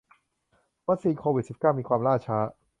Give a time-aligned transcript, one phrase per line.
[0.87, 2.37] วัคซีนโควิดสิบเก้ามีความล่าช้า